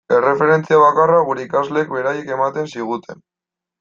Erreferentzia 0.15 0.79
bakarra 0.83 1.19
gure 1.27 1.45
ikasleek 1.47 1.93
beraiek 1.99 2.33
ematen 2.39 2.73
ziguten. 2.73 3.23